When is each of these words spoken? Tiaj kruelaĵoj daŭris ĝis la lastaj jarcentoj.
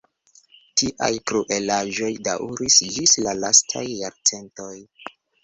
Tiaj 0.81 1.09
kruelaĵoj 1.31 2.09
daŭris 2.29 2.79
ĝis 2.97 3.15
la 3.27 3.35
lastaj 3.45 3.85
jarcentoj. 3.93 4.73